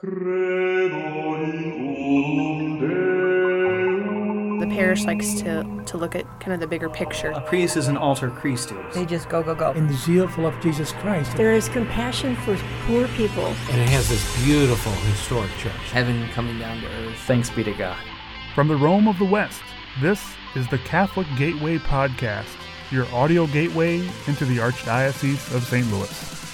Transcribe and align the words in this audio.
The 0.00 0.10
parish 4.70 5.04
likes 5.04 5.34
to, 5.40 5.82
to 5.86 5.96
look 5.96 6.14
at 6.14 6.24
kind 6.38 6.52
of 6.52 6.60
the 6.60 6.68
bigger 6.68 6.88
picture. 6.88 7.32
A 7.32 7.40
priest 7.40 7.76
is 7.76 7.88
an 7.88 7.96
alter 7.96 8.30
Christus. 8.30 8.94
They 8.94 9.04
just 9.04 9.28
go, 9.28 9.42
go, 9.42 9.56
go. 9.56 9.72
in 9.72 9.88
the 9.88 9.94
zeal 9.94 10.28
of 10.46 10.60
Jesus 10.60 10.92
Christ. 10.92 11.36
There 11.36 11.52
is 11.52 11.68
compassion 11.68 12.36
for 12.36 12.56
poor 12.86 13.08
people. 13.08 13.46
And 13.46 13.80
it 13.80 13.88
has 13.88 14.08
this 14.08 14.44
beautiful 14.44 14.92
historic 14.92 15.50
church. 15.56 15.72
Heaven 15.90 16.28
coming 16.28 16.60
down 16.60 16.80
to 16.80 16.86
earth. 16.86 17.18
Thanks 17.26 17.50
be 17.50 17.64
to 17.64 17.74
God. 17.74 17.98
From 18.54 18.68
the 18.68 18.76
Rome 18.76 19.08
of 19.08 19.18
the 19.18 19.24
West, 19.24 19.62
this 20.00 20.22
is 20.54 20.68
the 20.68 20.78
Catholic 20.78 21.26
Gateway 21.36 21.78
Podcast, 21.78 22.54
your 22.92 23.06
audio 23.12 23.48
gateway 23.48 23.96
into 24.28 24.44
the 24.44 24.58
Archdiocese 24.58 25.52
of 25.56 25.64
St. 25.64 25.90
Louis. 25.90 26.47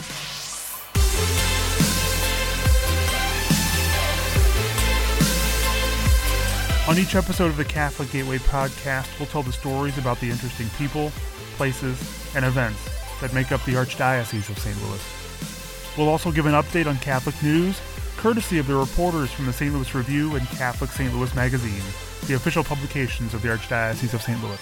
On 6.87 6.99
each 6.99 7.15
episode 7.15 7.47
of 7.47 7.57
the 7.57 7.65
Catholic 7.65 8.13
Gateway 8.13 8.37
Podcast, 8.37 9.19
we'll 9.19 9.27
tell 9.29 9.43
the 9.43 9.53
stories 9.53 9.97
about 9.97 10.21
the 10.21 10.31
interesting 10.31 10.69
people, 10.77 11.11
places, 11.57 11.99
and 12.37 12.45
events 12.45 12.79
that 13.23 13.33
make 13.33 13.53
up 13.53 13.65
the 13.65 13.73
Archdiocese 13.73 14.51
of 14.51 14.59
St. 14.59 14.77
Louis. 14.83 15.97
We'll 15.97 16.11
also 16.11 16.31
give 16.31 16.45
an 16.45 16.53
update 16.53 16.87
on 16.87 16.99
Catholic 16.99 17.43
news, 17.43 17.81
courtesy 18.19 18.59
of 18.59 18.67
the 18.67 18.75
reporters 18.77 19.33
from 19.33 19.47
the 19.47 19.53
St. 19.55 19.73
Louis 19.73 19.95
Review 19.95 20.37
and 20.37 20.47
Catholic 20.49 20.91
St. 20.91 21.13
Louis 21.15 21.35
Magazine, 21.35 21.83
the 22.27 22.35
official 22.35 22.63
publications 22.63 23.33
of 23.33 23.41
the 23.41 23.49
Archdiocese 23.49 24.13
of 24.13 24.21
St. 24.21 24.43
Louis. 24.43 24.61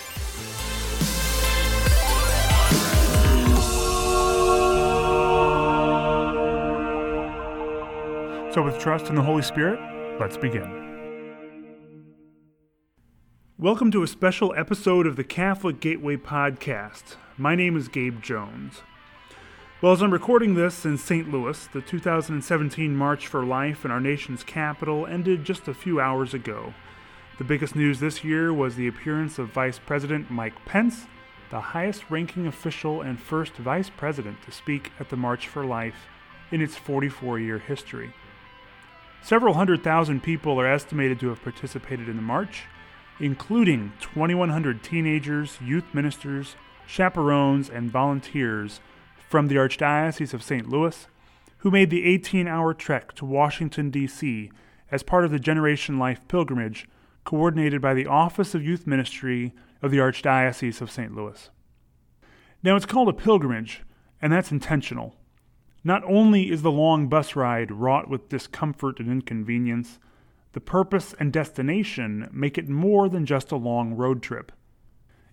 So, 8.54 8.62
with 8.62 8.78
trust 8.78 9.06
in 9.06 9.16
the 9.16 9.22
Holy 9.22 9.42
Spirit, 9.42 9.80
let's 10.20 10.36
begin. 10.36 10.81
Welcome 13.62 13.92
to 13.92 14.02
a 14.02 14.08
special 14.08 14.52
episode 14.56 15.06
of 15.06 15.14
the 15.14 15.22
Catholic 15.22 15.78
Gateway 15.78 16.16
Podcast. 16.16 17.14
My 17.38 17.54
name 17.54 17.76
is 17.76 17.86
Gabe 17.86 18.20
Jones. 18.20 18.82
Well, 19.80 19.92
as 19.92 20.02
I'm 20.02 20.12
recording 20.12 20.56
this 20.56 20.84
in 20.84 20.98
St. 20.98 21.30
Louis, 21.30 21.68
the 21.68 21.80
2017 21.80 22.96
March 22.96 23.28
for 23.28 23.44
Life 23.44 23.84
in 23.84 23.92
our 23.92 24.00
nation's 24.00 24.42
capital 24.42 25.06
ended 25.06 25.44
just 25.44 25.68
a 25.68 25.74
few 25.74 26.00
hours 26.00 26.34
ago. 26.34 26.74
The 27.38 27.44
biggest 27.44 27.76
news 27.76 28.00
this 28.00 28.24
year 28.24 28.52
was 28.52 28.74
the 28.74 28.88
appearance 28.88 29.38
of 29.38 29.52
Vice 29.52 29.78
President 29.78 30.28
Mike 30.28 30.64
Pence, 30.64 31.06
the 31.50 31.60
highest 31.60 32.10
ranking 32.10 32.48
official 32.48 33.00
and 33.00 33.20
first 33.20 33.52
vice 33.52 33.90
president 33.90 34.42
to 34.42 34.50
speak 34.50 34.90
at 34.98 35.08
the 35.08 35.16
March 35.16 35.46
for 35.46 35.64
Life 35.64 36.08
in 36.50 36.60
its 36.60 36.74
44 36.74 37.38
year 37.38 37.60
history. 37.60 38.12
Several 39.22 39.54
hundred 39.54 39.84
thousand 39.84 40.24
people 40.24 40.60
are 40.60 40.66
estimated 40.66 41.20
to 41.20 41.28
have 41.28 41.44
participated 41.44 42.08
in 42.08 42.16
the 42.16 42.22
march, 42.22 42.64
including 43.22 43.92
2,100 44.00 44.82
teenagers, 44.82 45.56
youth 45.64 45.94
ministers, 45.94 46.56
chaperones, 46.86 47.70
and 47.70 47.90
volunteers 47.90 48.80
from 49.30 49.46
the 49.46 49.54
Archdiocese 49.54 50.34
of 50.34 50.42
St. 50.42 50.68
Louis, 50.68 51.06
who 51.58 51.70
made 51.70 51.88
the 51.88 52.04
18 52.04 52.48
hour 52.48 52.74
trek 52.74 53.14
to 53.14 53.24
Washington, 53.24 53.90
D.C. 53.90 54.50
as 54.90 55.04
part 55.04 55.24
of 55.24 55.30
the 55.30 55.38
Generation 55.38 55.98
Life 55.98 56.20
pilgrimage 56.26 56.88
coordinated 57.24 57.80
by 57.80 57.94
the 57.94 58.06
Office 58.06 58.54
of 58.54 58.64
Youth 58.64 58.86
Ministry 58.86 59.54
of 59.80 59.92
the 59.92 59.98
Archdiocese 59.98 60.80
of 60.80 60.90
St. 60.90 61.14
Louis. 61.14 61.48
Now, 62.64 62.74
it's 62.74 62.86
called 62.86 63.08
a 63.08 63.12
pilgrimage, 63.12 63.82
and 64.20 64.32
that's 64.32 64.50
intentional. 64.50 65.14
Not 65.84 66.02
only 66.04 66.50
is 66.50 66.62
the 66.62 66.70
long 66.72 67.08
bus 67.08 67.36
ride 67.36 67.70
wrought 67.70 68.08
with 68.08 68.28
discomfort 68.28 68.98
and 68.98 69.08
inconvenience, 69.08 70.00
the 70.52 70.60
purpose 70.60 71.14
and 71.18 71.32
destination 71.32 72.28
make 72.32 72.58
it 72.58 72.68
more 72.68 73.08
than 73.08 73.26
just 73.26 73.52
a 73.52 73.56
long 73.56 73.94
road 73.94 74.22
trip. 74.22 74.52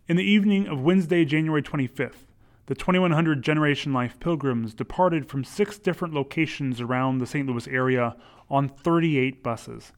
In 0.08 0.16
the 0.16 0.24
evening 0.24 0.68
of 0.68 0.82
Wednesday, 0.82 1.26
January 1.26 1.62
25th, 1.62 2.24
the 2.68 2.76
2100 2.76 3.42
Generation 3.42 3.94
Life 3.94 4.20
pilgrims 4.20 4.74
departed 4.74 5.28
from 5.28 5.44
six 5.44 5.78
different 5.78 6.14
locations 6.14 6.80
around 6.80 7.18
the 7.18 7.26
St. 7.26 7.48
Louis 7.48 7.68
area 7.68 8.16
on 8.50 8.70
38 8.70 9.44
buses. 9.44 9.92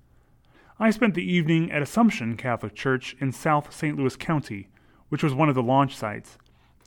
I 0.80 0.90
spent 0.90 1.14
the 1.14 1.32
evening 1.32 1.72
at 1.72 1.82
Assumption 1.82 2.38
Catholic 2.38 2.74
Church 2.74 3.16
in 3.20 3.32
South 3.32 3.74
St. 3.74 3.98
Louis 3.98 4.16
County, 4.16 4.70
which 5.10 5.22
was 5.22 5.34
one 5.34 5.50
of 5.50 5.56
the 5.56 5.62
launch 5.62 5.96
sites, 5.96 6.38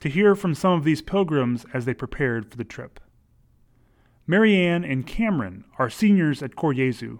to 0.01 0.09
hear 0.09 0.35
from 0.35 0.53
some 0.53 0.73
of 0.73 0.83
these 0.83 1.01
pilgrims 1.01 1.65
as 1.73 1.85
they 1.85 1.93
prepared 1.93 2.49
for 2.49 2.57
the 2.57 2.63
trip. 2.63 2.99
Marianne 4.27 4.83
and 4.83 5.07
Cameron 5.07 5.65
are 5.77 5.89
seniors 5.89 6.43
at 6.43 6.55
Cor 6.55 6.73
Jesu. 6.73 7.19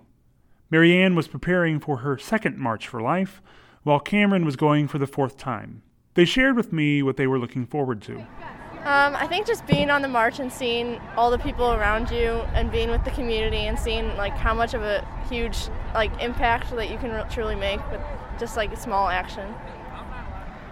Marianne 0.76 1.16
was 1.16 1.30
preparing 1.30 1.80
for 1.80 2.00
her 2.00 2.18
second 2.18 2.58
March 2.58 2.86
for 2.86 3.02
Life, 3.02 3.42
while 3.84 3.98
Cameron 3.98 4.44
was 4.44 4.58
going 4.58 4.90
for 4.90 4.98
the 4.98 5.08
fourth 5.08 5.38
time. 5.38 5.82
They 6.16 6.26
shared 6.26 6.58
with 6.58 6.74
me 6.74 7.02
what 7.02 7.16
they 7.16 7.28
were 7.28 7.40
looking 7.40 7.66
forward 7.66 8.02
to. 8.02 8.18
Um, 8.18 9.16
I 9.16 9.26
think 9.26 9.48
just 9.48 9.66
being 9.68 9.90
on 9.90 10.02
the 10.02 10.10
march 10.10 10.38
and 10.40 10.52
seeing 10.52 11.00
all 11.16 11.32
the 11.32 11.40
people 11.40 11.72
around 11.72 12.12
you 12.12 12.44
and 12.54 12.74
being 12.74 12.90
with 12.90 13.06
the 13.06 13.12
community 13.12 13.68
and 13.68 13.80
seeing 13.80 14.18
like 14.18 14.34
how 14.34 14.54
much 14.54 14.74
of 14.74 14.82
a 14.82 15.08
huge 15.30 15.58
like 15.94 16.12
impact 16.22 16.76
that 16.76 16.92
you 16.92 16.98
can 16.98 17.12
re- 17.12 17.24
truly 17.32 17.56
make 17.56 17.80
with 17.90 18.02
just 18.38 18.58
like 18.58 18.74
a 18.74 18.78
small 18.78 19.08
action. 19.08 19.56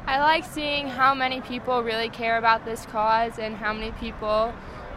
I 0.05 0.19
like 0.19 0.43
seeing 0.43 0.89
how 0.89 1.15
many 1.15 1.39
people 1.39 1.81
really 1.81 2.09
care 2.09 2.37
about 2.37 2.65
this 2.65 2.85
cause 2.87 3.39
and 3.39 3.55
how 3.55 3.71
many 3.71 3.93
people 3.93 4.53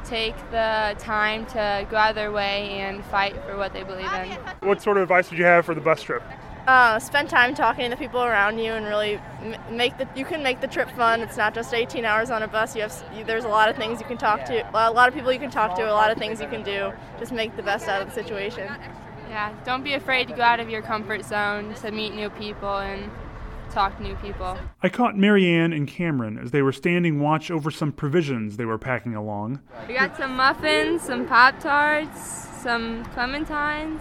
take 0.06 0.37
the 0.50 0.94
time 0.99 1.47
to 1.47 1.87
go 1.91 1.97
out 1.97 2.11
of 2.11 2.17
their 2.17 2.33
way 2.33 2.78
and 2.81 3.05
fight 3.06 3.34
for 3.44 3.56
what 3.56 3.72
they 3.72 3.83
believe 3.83 4.12
in. 4.12 4.31
What 4.61 4.81
sort 4.83 4.97
of 4.97 5.03
advice 5.03 5.31
would 5.31 5.39
you 5.39 5.44
have 5.44 5.67
for 5.67 5.75
the 5.75 5.81
bus 5.81 6.03
trip? 6.03 6.22
Uh, 6.67 6.99
spend 6.99 7.31
time 7.31 7.55
talking 7.55 7.84
to 7.84 7.91
the 7.91 7.97
people 7.97 8.21
around 8.21 8.59
you 8.59 8.72
and 8.72 8.87
really 8.87 9.21
make 9.71 9.97
the 9.99 10.09
you 10.16 10.25
can 10.25 10.43
make 10.43 10.61
the 10.61 10.66
trip 10.66 10.91
fun. 10.91 11.21
It's 11.21 11.37
not 11.37 11.55
just 11.55 11.72
18 11.72 12.05
hours 12.05 12.28
on 12.28 12.43
a 12.43 12.49
bus. 12.49 12.75
You 12.75 12.83
have 12.83 13.05
you, 13.15 13.25
there's 13.25 13.45
a 13.45 13.49
lot 13.49 13.69
of 13.69 13.77
things 13.77 14.00
you 14.00 14.06
can 14.06 14.19
talk 14.19 14.45
to, 14.47 14.69
a 14.71 14.91
lot 14.91 15.06
of 15.06 15.15
people 15.15 15.33
you 15.33 15.39
can 15.39 15.50
talk 15.50 15.77
to, 15.77 15.89
a 15.89 15.95
lot 15.95 16.11
of 16.11 16.19
things 16.19 16.41
you 16.41 16.49
can 16.49 16.65
do. 16.65 16.93
Just 17.21 17.31
make 17.31 17.55
the 17.55 17.62
best 17.62 17.87
out 17.87 18.03
of 18.03 18.09
the 18.09 18.15
situation. 18.15 18.69
Yeah, 19.28 19.53
don't 19.65 19.84
be 19.84 19.95
afraid 19.95 20.27
to 20.28 20.34
go 20.34 20.43
out 20.43 20.59
of 20.59 20.69
your 20.69 20.83
comfort 20.83 21.25
zone 21.25 21.75
to 21.75 21.93
meet 21.93 22.15
new 22.15 22.31
people 22.31 22.78
and 22.78 23.11
talk 23.77 23.95
to 23.99 24.03
new 24.03 24.15
people. 24.17 24.59
I 24.83 24.89
caught 24.89 25.19
Marianne 25.19 25.75
and 25.75 25.87
Cameron 25.87 26.39
as 26.39 26.51
they 26.51 26.63
were 26.63 26.73
standing 26.73 27.21
watch 27.21 27.51
over 27.51 27.71
some 27.71 27.93
provisions 27.93 28.57
they 28.57 28.65
were 28.65 28.79
packing 28.79 29.15
along. 29.15 29.61
We 29.87 29.93
got 29.93 30.17
some 30.17 30.35
muffins, 30.35 31.03
some 31.03 31.27
Pop 31.27 31.61
Tarts, 31.61 32.49
some 32.63 33.05
clementines. 33.15 34.01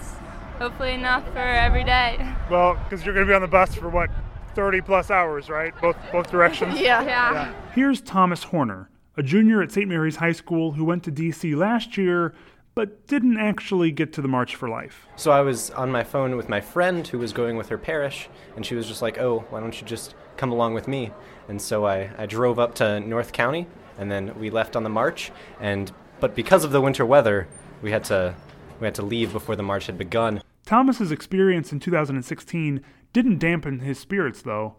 Hopefully 0.60 0.94
enough 0.94 1.26
for 1.34 1.40
every 1.40 1.84
day. 1.84 2.18
Well, 2.50 2.76
because 2.76 3.04
you're 3.04 3.16
going 3.16 3.26
to 3.26 3.32
be 3.32 3.34
on 3.34 3.42
the 3.42 3.48
bus 3.48 3.74
for 3.74 3.90
what, 3.90 4.12
30 4.54 4.80
plus 4.82 5.10
hours, 5.10 5.50
right? 5.50 5.74
Both 5.82 5.98
both 6.12 6.30
directions. 6.30 6.80
Yeah. 6.80 7.04
Yeah. 7.04 7.54
Here's 7.74 8.00
Thomas 8.02 8.44
Horner, 8.44 8.88
a 9.18 9.24
junior 9.24 9.64
at 9.64 9.72
St. 9.72 9.90
Mary's 9.90 10.18
High 10.18 10.32
School 10.32 10.74
who 10.74 10.86
went 10.86 11.04
to 11.06 11.12
DC 11.12 11.56
last 11.58 11.98
year 11.98 12.34
but 12.76 13.08
didn't 13.08 13.38
actually 13.38 13.90
get 13.90 14.12
to 14.14 14.22
the 14.22 14.28
March 14.28 14.56
for 14.56 14.68
Life. 14.68 15.08
So 15.16 15.32
I 15.32 15.42
was 15.42 15.72
on 15.72 15.92
my 15.92 16.04
phone 16.04 16.36
with 16.36 16.50
my 16.50 16.60
friend 16.60 17.08
who 17.08 17.18
was 17.18 17.32
going 17.32 17.56
with 17.56 17.70
her 17.70 17.78
parish, 17.78 18.30
and 18.56 18.66
she 18.66 18.76
was 18.76 18.86
just 18.86 19.02
like, 19.02 19.18
"Oh, 19.18 19.46
why 19.50 19.62
don't 19.62 19.80
you 19.80 19.88
just 19.88 20.14
come 20.38 20.52
along 20.52 20.74
with 20.74 20.88
me?" 20.88 21.12
And 21.48 21.62
so 21.62 21.86
I, 21.86 22.12
I 22.18 22.26
drove 22.26 22.60
up 22.60 22.76
to 22.76 23.00
North 23.00 23.32
County, 23.32 23.68
and 23.98 24.12
then 24.12 24.38
we 24.38 24.50
left 24.50 24.76
on 24.76 24.84
the 24.84 24.90
march. 24.90 25.32
And 25.60 25.92
but 26.20 26.36
because 26.36 26.64
of 26.64 26.72
the 26.72 26.82
winter 26.82 27.06
weather, 27.06 27.48
we 27.82 27.92
had 27.92 28.04
to 28.06 28.36
we 28.80 28.86
had 28.86 28.96
to 28.96 29.04
leave 29.04 29.32
before 29.32 29.56
the 29.56 29.64
march 29.64 29.88
had 29.88 29.98
begun. 29.98 30.42
Thomas's 30.66 31.12
experience 31.12 31.72
in 31.72 31.80
2016 31.80 32.82
didn't 33.14 33.40
dampen 33.40 33.80
his 33.80 34.00
spirits, 34.00 34.42
though, 34.42 34.76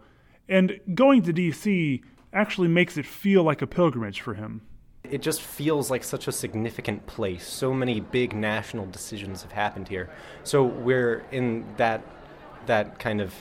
and 0.47 0.79
going 0.93 1.23
to 1.23 1.33
DC 1.33 2.03
actually 2.33 2.67
makes 2.67 2.97
it 2.97 3.05
feel 3.05 3.41
like 3.41 3.61
a 3.61 3.67
pilgrimage 3.67 4.21
for 4.21 4.35
him. 4.35 4.61
It 5.11 5.21
just 5.21 5.41
feels 5.41 5.89
like 5.89 6.03
such 6.03 6.27
a 6.27 6.31
significant 6.31 7.05
place. 7.07 7.47
So 7.47 7.73
many 7.73 7.99
big 7.99 8.35
national 8.35 8.85
decisions 8.87 9.41
have 9.43 9.51
happened 9.51 9.87
here. 9.87 10.09
So 10.43 10.63
we're 10.63 11.25
in 11.31 11.65
that 11.77 12.01
that 12.65 12.99
kind 12.99 13.21
of 13.21 13.33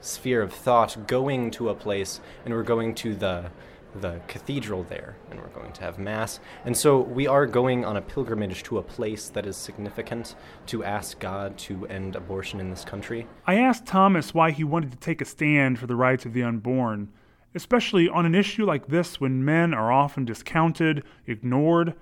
sphere 0.00 0.42
of 0.42 0.52
thought 0.52 1.06
going 1.06 1.50
to 1.50 1.68
a 1.68 1.74
place 1.74 2.20
and 2.44 2.54
we're 2.54 2.62
going 2.62 2.94
to 2.94 3.14
the 3.14 3.50
the 3.94 4.20
cathedral 4.28 4.84
there 4.84 5.16
and 5.30 5.40
we're 5.40 5.48
going 5.48 5.72
to 5.72 5.80
have 5.80 5.98
mass. 5.98 6.40
And 6.64 6.76
so 6.76 7.00
we 7.00 7.26
are 7.26 7.46
going 7.46 7.84
on 7.84 7.96
a 7.96 8.02
pilgrimage 8.02 8.62
to 8.64 8.78
a 8.78 8.82
place 8.82 9.28
that 9.30 9.46
is 9.46 9.56
significant 9.56 10.34
to 10.66 10.84
ask 10.84 11.18
God 11.18 11.56
to 11.58 11.86
end 11.86 12.14
abortion 12.14 12.60
in 12.60 12.70
this 12.70 12.84
country. 12.84 13.26
I 13.46 13.56
asked 13.56 13.86
Thomas 13.86 14.34
why 14.34 14.50
he 14.50 14.62
wanted 14.62 14.92
to 14.92 14.98
take 14.98 15.20
a 15.20 15.24
stand 15.24 15.78
for 15.78 15.86
the 15.86 15.96
rights 15.96 16.26
of 16.26 16.32
the 16.32 16.42
unborn, 16.42 17.08
especially 17.54 18.08
on 18.08 18.26
an 18.26 18.34
issue 18.34 18.64
like 18.64 18.88
this 18.88 19.20
when 19.20 19.44
men 19.44 19.74
are 19.74 19.92
often 19.92 20.24
discounted, 20.24 21.04
ignored, 21.26 21.94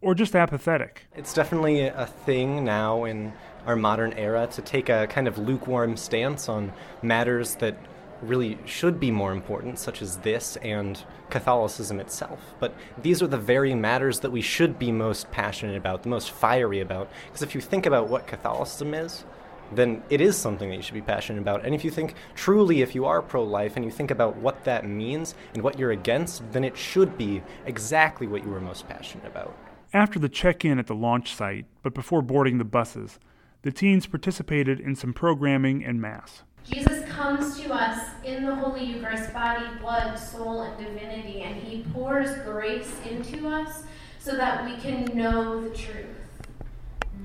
or 0.00 0.14
just 0.14 0.34
apathetic. 0.34 1.06
It's 1.14 1.34
definitely 1.34 1.80
a 1.82 2.06
thing 2.06 2.64
now 2.64 3.04
in 3.04 3.32
our 3.66 3.76
modern 3.76 4.12
era 4.14 4.48
to 4.52 4.62
take 4.62 4.88
a 4.88 5.06
kind 5.06 5.28
of 5.28 5.38
lukewarm 5.38 5.96
stance 5.96 6.48
on 6.48 6.72
matters 7.02 7.56
that 7.56 7.76
really 8.22 8.58
should 8.66 9.00
be 9.00 9.10
more 9.10 9.32
important, 9.32 9.78
such 9.78 10.02
as 10.02 10.18
this 10.18 10.56
and 10.56 11.02
Catholicism 11.30 12.00
itself. 12.00 12.54
But 12.58 12.74
these 13.00 13.22
are 13.22 13.26
the 13.26 13.38
very 13.38 13.74
matters 13.74 14.20
that 14.20 14.30
we 14.30 14.42
should 14.42 14.78
be 14.78 14.92
most 14.92 15.30
passionate 15.30 15.76
about, 15.76 16.02
the 16.02 16.08
most 16.08 16.30
fiery 16.30 16.80
about. 16.80 17.10
Because 17.26 17.42
if 17.42 17.54
you 17.54 17.60
think 17.60 17.86
about 17.86 18.08
what 18.08 18.26
Catholicism 18.26 18.94
is, 18.94 19.24
then 19.72 20.02
it 20.10 20.20
is 20.20 20.36
something 20.36 20.70
that 20.70 20.76
you 20.76 20.82
should 20.82 20.94
be 20.94 21.00
passionate 21.00 21.40
about. 21.40 21.64
And 21.64 21.74
if 21.74 21.84
you 21.84 21.90
think 21.90 22.14
truly, 22.34 22.82
if 22.82 22.94
you 22.94 23.04
are 23.04 23.22
pro 23.22 23.42
life 23.42 23.76
and 23.76 23.84
you 23.84 23.90
think 23.90 24.10
about 24.10 24.36
what 24.36 24.64
that 24.64 24.88
means 24.88 25.34
and 25.54 25.62
what 25.62 25.78
you're 25.78 25.92
against, 25.92 26.50
then 26.52 26.64
it 26.64 26.76
should 26.76 27.16
be 27.16 27.42
exactly 27.66 28.26
what 28.26 28.44
you 28.44 28.50
were 28.50 28.60
most 28.60 28.88
passionate 28.88 29.26
about. 29.26 29.56
After 29.92 30.18
the 30.18 30.28
check 30.28 30.64
in 30.64 30.78
at 30.78 30.86
the 30.86 30.94
launch 30.94 31.34
site, 31.34 31.66
but 31.82 31.94
before 31.94 32.22
boarding 32.22 32.58
the 32.58 32.64
buses, 32.64 33.18
the 33.62 33.72
teens 33.72 34.06
participated 34.06 34.80
in 34.80 34.94
some 34.94 35.12
programming 35.12 35.84
and 35.84 36.00
Mass. 36.00 36.42
Jesus 36.64 37.08
comes 37.08 37.60
to 37.60 37.72
us 37.72 38.08
in 38.24 38.44
the 38.44 38.54
Holy 38.54 38.84
Eucharist, 38.84 39.32
body, 39.32 39.64
blood, 39.80 40.16
soul, 40.18 40.62
and 40.62 40.78
divinity, 40.78 41.42
and 41.42 41.56
he 41.56 41.82
pours 41.92 42.36
grace 42.44 42.92
into 43.08 43.48
us 43.48 43.82
so 44.18 44.36
that 44.36 44.64
we 44.64 44.76
can 44.76 45.04
know 45.16 45.60
the 45.60 45.70
truth, 45.70 46.06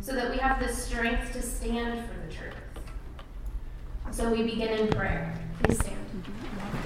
so 0.02 0.14
that 0.14 0.30
we 0.30 0.38
have 0.38 0.60
the 0.60 0.68
strength 0.68 1.34
to 1.34 1.42
stand 1.42 2.08
for 2.08 2.28
the 2.28 2.34
truth. 2.34 2.54
So 4.12 4.32
we 4.32 4.44
begin 4.44 4.70
in 4.70 4.88
prayer. 4.90 5.38
Please 5.64 5.80
stand. 5.80 5.98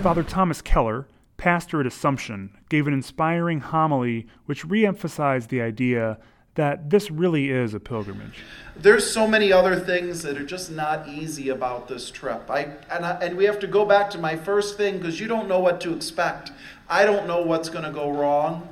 Father 0.01 0.23
Thomas 0.23 0.61
Keller, 0.61 1.07
pastor 1.37 1.79
at 1.79 1.85
Assumption, 1.85 2.57
gave 2.69 2.87
an 2.87 2.93
inspiring 2.93 3.59
homily 3.59 4.27
which 4.45 4.65
reemphasized 4.65 5.49
the 5.49 5.61
idea 5.61 6.17
that 6.55 6.89
this 6.89 7.09
really 7.09 7.49
is 7.49 7.73
a 7.73 7.79
pilgrimage. 7.79 8.39
There's 8.75 9.09
so 9.09 9.27
many 9.27 9.51
other 9.51 9.79
things 9.79 10.23
that 10.23 10.37
are 10.37 10.45
just 10.45 10.71
not 10.71 11.07
easy 11.07 11.49
about 11.49 11.87
this 11.87 12.11
trip. 12.11 12.49
I 12.49 12.73
and, 12.91 13.05
I, 13.05 13.11
and 13.21 13.37
we 13.37 13.45
have 13.45 13.59
to 13.59 13.67
go 13.67 13.85
back 13.85 14.09
to 14.11 14.17
my 14.17 14.35
first 14.35 14.75
thing 14.75 14.97
because 14.97 15.19
you 15.19 15.27
don't 15.27 15.47
know 15.47 15.59
what 15.59 15.79
to 15.81 15.93
expect. 15.93 16.51
I 16.89 17.05
don't 17.05 17.27
know 17.27 17.41
what's 17.41 17.69
going 17.69 17.85
to 17.85 17.91
go 17.91 18.09
wrong. 18.11 18.67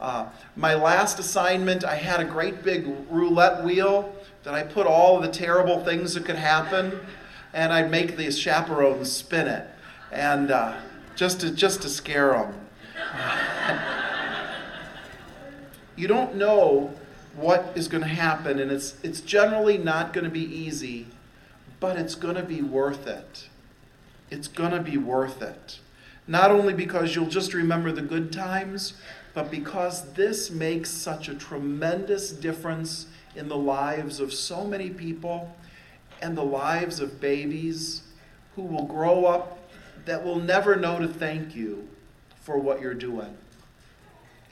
Uh, 0.00 0.26
my 0.56 0.74
last 0.74 1.18
assignment, 1.18 1.84
I 1.84 1.96
had 1.96 2.20
a 2.20 2.24
great 2.24 2.62
big 2.62 2.88
roulette 3.10 3.62
wheel 3.62 4.14
that 4.44 4.54
I 4.54 4.62
put 4.62 4.86
all 4.86 5.20
the 5.20 5.28
terrible 5.28 5.84
things 5.84 6.14
that 6.14 6.24
could 6.24 6.36
happen, 6.36 6.98
and 7.52 7.70
I'd 7.72 7.90
make 7.90 8.16
the 8.16 8.32
chaperones 8.32 9.12
spin 9.12 9.46
it, 9.46 9.68
and 10.10 10.50
uh, 10.50 10.76
just 11.16 11.40
to 11.40 11.50
just 11.50 11.82
to 11.82 11.90
scare 11.90 12.32
them. 12.32 12.54
you 15.96 16.08
don't 16.08 16.36
know 16.36 16.94
what 17.36 17.72
is 17.74 17.86
going 17.86 18.02
to 18.02 18.08
happen, 18.08 18.58
and 18.58 18.70
it's, 18.70 18.96
it's 19.02 19.20
generally 19.20 19.76
not 19.76 20.14
going 20.14 20.24
to 20.24 20.30
be 20.30 20.44
easy, 20.44 21.08
but 21.78 21.96
it's 21.96 22.14
going 22.14 22.36
to 22.36 22.42
be 22.42 22.62
worth 22.62 23.06
it. 23.06 23.48
It's 24.30 24.48
going 24.48 24.72
to 24.72 24.80
be 24.80 24.96
worth 24.96 25.42
it. 25.42 25.78
Not 26.26 26.50
only 26.50 26.72
because 26.72 27.14
you'll 27.14 27.26
just 27.26 27.54
remember 27.54 27.92
the 27.92 28.02
good 28.02 28.32
times, 28.32 28.94
but 29.34 29.50
because 29.50 30.12
this 30.12 30.50
makes 30.50 30.90
such 30.90 31.28
a 31.28 31.34
tremendous 31.34 32.30
difference 32.30 33.06
in 33.36 33.48
the 33.48 33.56
lives 33.56 34.20
of 34.20 34.32
so 34.32 34.64
many 34.64 34.90
people 34.90 35.54
and 36.20 36.36
the 36.36 36.44
lives 36.44 37.00
of 37.00 37.20
babies 37.20 38.02
who 38.56 38.62
will 38.62 38.86
grow 38.86 39.24
up 39.24 39.58
that 40.04 40.24
will 40.24 40.40
never 40.40 40.76
know 40.76 40.98
to 40.98 41.08
thank 41.08 41.54
you 41.54 41.88
for 42.40 42.58
what 42.58 42.80
you're 42.80 42.94
doing 42.94 43.36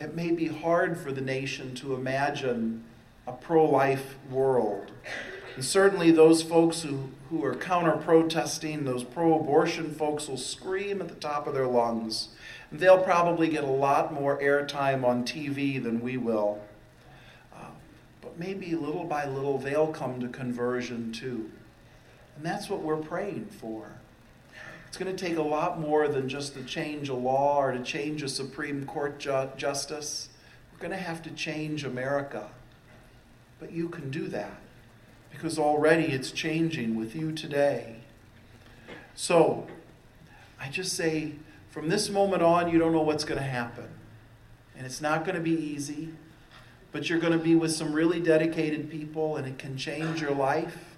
it 0.01 0.15
may 0.15 0.31
be 0.31 0.47
hard 0.47 0.99
for 0.99 1.13
the 1.13 1.21
nation 1.21 1.75
to 1.77 1.95
imagine 1.95 2.85
a 3.27 3.33
pro 3.33 3.65
life 3.69 4.17
world. 4.31 4.93
And 5.57 5.65
certainly, 5.65 6.13
those 6.13 6.41
folks 6.43 6.83
who, 6.83 7.11
who 7.31 7.45
are 7.45 7.55
counter 7.55 7.93
protesting, 7.93 8.85
those 8.85 9.03
pro 9.03 9.39
abortion 9.39 9.93
folks, 9.93 10.29
will 10.29 10.37
scream 10.37 11.01
at 11.01 11.09
the 11.09 11.17
top 11.17 11.49
of 11.49 11.55
their 11.55 11.67
lungs. 11.67 12.29
They'll 12.71 13.03
probably 13.03 13.49
get 13.49 13.65
a 13.65 13.69
lot 13.69 14.13
more 14.13 14.39
airtime 14.41 15.05
on 15.05 15.25
TV 15.25 15.83
than 15.83 16.01
we 16.01 16.17
will. 16.19 16.61
Uh, 17.55 17.71
but 18.21 18.39
maybe 18.39 18.75
little 18.75 19.05
by 19.05 19.27
little, 19.27 19.59
they'll 19.59 19.93
come 19.93 20.21
to 20.21 20.29
conversion 20.29 21.13
too. 21.13 21.51
And 22.37 22.45
that's 22.45 22.69
what 22.69 22.81
we're 22.81 22.97
praying 22.97 23.47
for. 23.47 23.91
It's 24.87 24.97
going 24.97 25.15
to 25.15 25.27
take 25.27 25.37
a 25.37 25.43
lot 25.43 25.81
more 25.81 26.09
than 26.09 26.29
just 26.29 26.55
to 26.55 26.63
change 26.63 27.09
a 27.09 27.15
law 27.15 27.59
or 27.59 27.73
to 27.73 27.83
change 27.83 28.23
a 28.23 28.29
Supreme 28.29 28.87
Court 28.87 29.19
ju- 29.19 29.51
justice. 29.57 30.29
We're 30.73 30.79
going 30.79 30.99
to 30.99 31.05
have 31.05 31.23
to 31.23 31.31
change 31.31 31.85
America. 31.85 32.49
But 33.61 33.73
you 33.73 33.89
can 33.89 34.11
do 34.11 34.29
that 34.29 34.61
because 35.31 35.59
already 35.59 36.05
it's 36.05 36.31
changing 36.31 36.97
with 36.97 37.15
you 37.15 37.33
today. 37.33 37.97
So, 39.15 39.67
I 40.61 40.69
just 40.69 40.97
say 40.97 41.33
from 41.71 41.89
this 41.89 42.09
moment 42.09 42.43
on, 42.43 42.71
you 42.71 42.79
don't 42.79 42.93
know 42.93 43.03
what's 43.03 43.25
going 43.25 43.41
to 43.41 43.47
happen. 43.47 43.89
And 44.77 44.87
it's 44.87 45.01
not 45.01 45.25
going 45.25 45.35
to 45.35 45.43
be 45.43 45.53
easy, 45.53 46.11
but 46.93 47.09
you're 47.09 47.19
going 47.19 47.33
to 47.33 47.39
be 47.39 47.55
with 47.55 47.73
some 47.73 47.93
really 47.93 48.21
dedicated 48.21 48.91
people 48.91 49.37
and 49.37 49.47
it 49.47 49.59
can 49.59 49.77
change 49.77 50.21
your 50.21 50.31
life. 50.31 50.97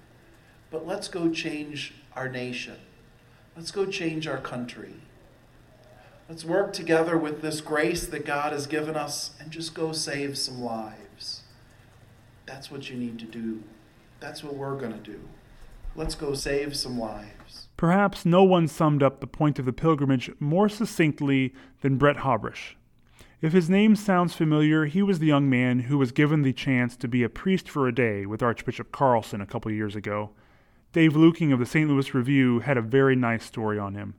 But 0.70 0.86
let's 0.86 1.08
go 1.08 1.30
change 1.30 1.94
our 2.14 2.28
nation. 2.28 2.76
Let's 3.56 3.70
go 3.70 3.86
change 3.86 4.26
our 4.26 4.38
country. 4.38 4.94
Let's 6.28 6.44
work 6.44 6.72
together 6.72 7.18
with 7.18 7.42
this 7.42 7.60
grace 7.60 8.06
that 8.06 8.24
God 8.24 8.52
has 8.52 8.68
given 8.68 8.94
us 8.94 9.32
and 9.40 9.50
just 9.50 9.74
go 9.74 9.92
save 9.92 10.38
some 10.38 10.60
lives. 10.60 11.42
That's 12.46 12.70
what 12.70 12.88
you 12.88 12.96
need 12.96 13.18
to 13.18 13.24
do. 13.24 13.62
That's 14.20 14.44
what 14.44 14.54
we're 14.54 14.78
going 14.78 14.92
to 14.92 14.98
do. 14.98 15.20
Let's 15.96 16.14
go 16.14 16.34
save 16.34 16.76
some 16.76 16.98
lives. 16.98 17.68
Perhaps 17.76 18.26
no 18.26 18.44
one 18.44 18.68
summed 18.68 19.02
up 19.02 19.20
the 19.20 19.26
point 19.26 19.58
of 19.58 19.64
the 19.64 19.72
pilgrimage 19.72 20.30
more 20.38 20.68
succinctly 20.68 21.54
than 21.80 21.96
Brett 21.96 22.18
Hobrish. 22.18 22.74
If 23.40 23.54
his 23.54 23.70
name 23.70 23.96
sounds 23.96 24.34
familiar, 24.34 24.84
he 24.84 25.02
was 25.02 25.18
the 25.18 25.26
young 25.26 25.48
man 25.48 25.80
who 25.80 25.96
was 25.96 26.12
given 26.12 26.42
the 26.42 26.52
chance 26.52 26.94
to 26.96 27.08
be 27.08 27.22
a 27.22 27.30
priest 27.30 27.70
for 27.70 27.88
a 27.88 27.94
day 27.94 28.26
with 28.26 28.42
Archbishop 28.42 28.92
Carlson 28.92 29.40
a 29.40 29.46
couple 29.46 29.70
years 29.72 29.96
ago. 29.96 30.30
Dave 30.92 31.14
Luecking 31.14 31.52
of 31.52 31.58
the 31.58 31.64
St. 31.64 31.88
Louis 31.88 32.12
Review 32.12 32.58
had 32.60 32.76
a 32.76 32.82
very 32.82 33.16
nice 33.16 33.44
story 33.44 33.78
on 33.78 33.94
him. 33.94 34.14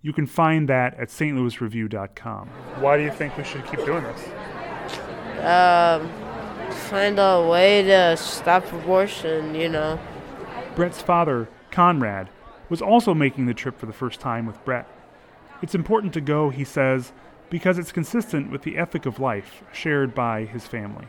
You 0.00 0.12
can 0.12 0.26
find 0.26 0.68
that 0.68 0.94
at 0.94 1.08
stlouisreview.com. 1.08 2.48
Why 2.78 2.96
do 2.96 3.02
you 3.02 3.10
think 3.10 3.36
we 3.36 3.44
should 3.44 3.66
keep 3.66 3.84
doing 3.84 4.04
this? 4.04 4.28
Um, 5.40 6.08
find 6.72 7.18
a 7.18 7.48
way 7.48 7.82
to 7.82 8.16
stop 8.16 8.72
abortion, 8.72 9.54
you 9.56 9.68
know. 9.68 9.98
Brett's 10.74 11.02
father, 11.02 11.48
Conrad, 11.70 12.30
was 12.68 12.80
also 12.80 13.12
making 13.12 13.46
the 13.46 13.54
trip 13.54 13.78
for 13.78 13.86
the 13.86 13.92
first 13.92 14.20
time 14.20 14.46
with 14.46 14.64
Brett. 14.64 14.88
It's 15.60 15.74
important 15.74 16.14
to 16.14 16.20
go, 16.20 16.50
he 16.50 16.64
says, 16.64 17.12
because 17.50 17.78
it's 17.78 17.92
consistent 17.92 18.50
with 18.50 18.62
the 18.62 18.78
ethic 18.78 19.04
of 19.04 19.20
life 19.20 19.62
shared 19.72 20.14
by 20.14 20.44
his 20.44 20.66
family. 20.66 21.06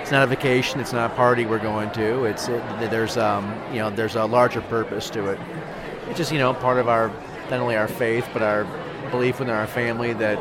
It's 0.00 0.10
not 0.10 0.24
a 0.24 0.26
vacation. 0.26 0.80
It's 0.80 0.92
not 0.92 1.12
a 1.12 1.14
party 1.14 1.46
we're 1.46 1.60
going 1.60 1.90
to. 1.92 2.24
It's 2.24 2.48
it, 2.48 2.60
there's 2.90 3.16
um, 3.16 3.54
you 3.70 3.78
know 3.78 3.88
there's 3.88 4.16
a 4.16 4.24
larger 4.24 4.60
purpose 4.62 5.08
to 5.10 5.28
it. 5.30 5.38
It's 6.08 6.18
just 6.18 6.32
you 6.32 6.38
know 6.38 6.52
part 6.52 6.78
of 6.78 6.88
our 6.88 7.08
not 7.48 7.60
only 7.60 7.76
our 7.76 7.86
faith 7.86 8.28
but 8.32 8.42
our 8.42 8.64
belief 9.10 9.38
within 9.38 9.54
our 9.54 9.66
family 9.68 10.12
that 10.14 10.38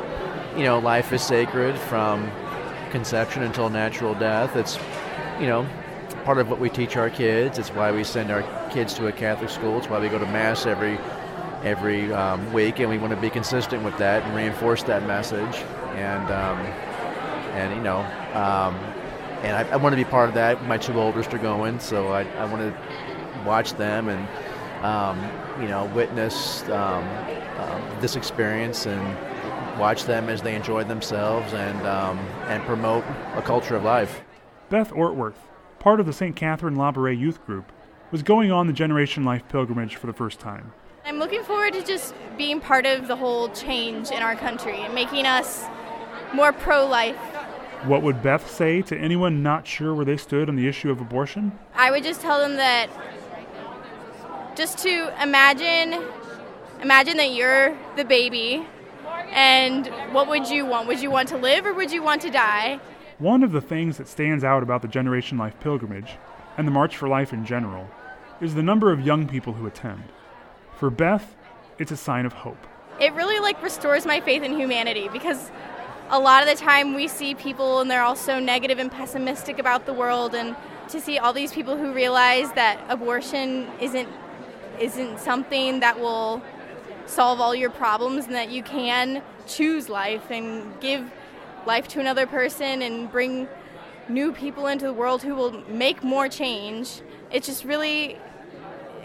you 0.58 0.64
know 0.64 0.80
life 0.80 1.14
is 1.14 1.22
sacred 1.22 1.78
from 1.78 2.30
conception 2.90 3.44
until 3.44 3.70
natural 3.70 4.16
death. 4.16 4.56
It's 4.56 4.78
you 5.40 5.46
know 5.46 5.68
part 6.24 6.38
of 6.38 6.50
what 6.50 6.60
we 6.60 6.70
teach 6.70 6.96
our 6.98 7.10
kids. 7.10 7.58
It's 7.58 7.70
why 7.70 7.92
we 7.92 8.04
send 8.04 8.32
our 8.32 8.44
kids 8.70 8.94
to 8.96 9.08
a 9.08 9.12
Catholic 9.12 9.50
school. 9.50 9.78
It's 9.78 9.90
why 9.90 10.00
we 10.00 10.10
go 10.10 10.20
to 10.20 10.26
mass 10.28 10.66
every 10.66 10.98
every 11.64 12.12
um, 12.12 12.52
week, 12.54 12.80
and 12.80 12.90
we 12.90 12.98
want 12.98 13.14
to 13.14 13.20
be 13.20 13.30
consistent 13.30 13.84
with 13.84 13.98
that 13.98 14.24
and 14.24 14.36
reinforce 14.36 14.84
that 14.84 15.06
message. 15.06 15.56
And 15.96 16.32
um, 16.32 16.58
and 17.54 17.76
you 17.76 17.82
know, 17.82 18.00
um, 18.34 18.76
and 19.44 19.56
I, 19.56 19.68
I, 19.72 19.76
want 19.76 19.94
to 19.94 19.98
be 19.98 20.06
part 20.06 20.30
of 20.30 20.36
that. 20.36 20.64
My 20.66 20.78
two 20.78 20.94
oldest 20.94 21.34
are 21.34 21.40
going, 21.40 21.80
so 21.80 22.10
I, 22.10 22.24
I 22.38 22.46
want 22.46 22.62
to 22.62 23.44
watch 23.46 23.74
them 23.74 24.08
and 24.08 24.28
um, 24.86 25.62
you 25.62 25.68
know 25.68 25.86
witness 25.94 26.68
um, 26.70 27.08
this 28.00 28.16
experience 28.16 28.86
and 28.86 29.80
watch 29.80 30.06
them 30.06 30.30
as 30.30 30.42
they 30.42 30.56
enjoy 30.56 30.84
themselves 30.84 31.54
and 31.54 31.80
and 32.48 32.64
promote 32.64 33.04
a 33.36 33.42
culture 33.42 33.76
of 33.76 33.84
life. 33.84 34.22
Beth 34.70 34.92
Ortworth, 34.92 35.34
part 35.82 36.00
of 36.00 36.06
the 36.06 36.14
St. 36.14 36.36
Catherine 36.36 36.76
Labouré 36.76 37.18
Youth 37.18 37.44
Group, 37.44 37.72
was 38.12 38.22
going 38.22 38.52
on 38.52 38.68
the 38.68 38.74
Generation 38.74 39.24
Life 39.24 39.42
pilgrimage 39.50 39.96
for 39.96 40.06
the 40.06 40.14
first 40.14 40.40
time. 40.40 40.72
I'm 41.06 41.18
looking 41.18 41.44
forward 41.44 41.74
to 41.74 41.84
just 41.84 42.14
being 42.38 42.62
part 42.62 42.86
of 42.86 43.08
the 43.08 43.16
whole 43.16 43.50
change 43.50 44.12
in 44.12 44.22
our 44.22 44.36
country 44.36 44.82
and 44.82 44.94
making 44.94 45.26
us 45.26 45.66
more 46.34 46.54
pro 46.54 46.86
life 46.86 47.18
what 47.86 48.04
would 48.04 48.22
Beth 48.22 48.48
say 48.48 48.84
to 48.84 48.96
anyone 48.96 49.42
not 49.42 49.66
sure 49.66 49.96
where 49.96 50.06
they 50.06 50.18
stood 50.18 50.50
on 50.50 50.56
the 50.56 50.68
issue 50.68 50.92
of 50.92 51.02
abortion? 51.02 51.52
I 51.74 51.90
would 51.90 52.04
just 52.04 52.22
tell 52.22 52.40
them 52.40 52.58
that 52.58 52.92
just 54.56 54.78
to 54.80 55.12
imagine 55.20 56.00
imagine 56.82 57.18
that 57.18 57.32
you're 57.32 57.76
the 57.96 58.06
baby 58.06 58.68
and 59.32 59.88
what 60.12 60.28
would 60.28 60.48
you 60.48 60.64
want? 60.64 60.88
Would 60.90 61.02
you 61.02 61.10
want 61.10 61.30
to 61.30 61.38
live 61.38 61.66
or 61.66 61.74
would 61.74 61.92
you 61.92 62.04
want 62.04 62.22
to 62.22 62.30
die? 62.30 62.80
One 63.22 63.44
of 63.44 63.52
the 63.52 63.62
things 63.62 63.98
that 63.98 64.08
stands 64.08 64.44
out 64.44 64.64
about 64.64 64.82
the 64.82 64.88
Generation 64.88 65.38
Life 65.38 65.54
pilgrimage 65.60 66.18
and 66.58 66.68
the 66.68 66.72
March 66.72 66.98
for 66.98 67.08
Life 67.08 67.34
in 67.34 67.46
general 67.46 67.88
is 68.42 68.56
the 68.56 68.64
number 68.64 68.92
of 68.92 69.00
young 69.00 69.28
people 69.28 69.54
who 69.54 69.68
attend. 69.68 70.06
For 70.76 70.90
Beth, 70.90 71.36
it's 71.78 71.92
a 71.92 71.98
sign 71.98 72.26
of 72.26 72.34
hope. 72.34 72.58
It 73.00 73.14
really 73.14 73.38
like 73.38 73.62
restores 73.62 74.08
my 74.08 74.22
faith 74.22 74.42
in 74.42 74.58
humanity 74.58 75.08
because 75.14 75.52
a 76.10 76.20
lot 76.20 76.42
of 76.42 76.50
the 76.50 76.56
time 76.56 76.96
we 76.96 77.08
see 77.08 77.36
people 77.36 77.80
and 77.80 77.92
they're 77.92 78.02
all 78.02 78.16
so 78.16 78.40
negative 78.40 78.80
and 78.80 78.92
pessimistic 78.92 79.60
about 79.60 79.86
the 79.86 79.94
world 79.94 80.34
and 80.34 80.56
to 80.90 81.00
see 81.00 81.20
all 81.20 81.32
these 81.32 81.54
people 81.54 81.78
who 81.78 81.94
realize 81.94 82.52
that 82.54 82.84
abortion 82.90 83.70
isn't 83.80 84.10
isn't 84.80 85.20
something 85.20 85.82
that 85.82 86.00
will 86.00 86.42
solve 87.06 87.40
all 87.40 87.54
your 87.54 87.70
problems 87.70 88.26
and 88.26 88.34
that 88.34 88.50
you 88.50 88.64
can 88.64 89.22
choose 89.46 89.90
life 89.90 90.32
and 90.32 90.80
give 90.80 91.12
life 91.66 91.88
to 91.90 92.00
another 92.00 92.26
person 92.28 92.82
and 92.82 93.12
bring 93.12 93.48
new 94.10 94.32
people 94.32 94.68
into 94.68 94.86
the 94.86 94.94
world 94.94 95.22
who 95.22 95.36
will 95.36 95.62
make 95.68 96.04
more 96.04 96.28
change. 96.28 97.02
It's 97.32 97.48
just 97.48 97.64
really 97.64 98.18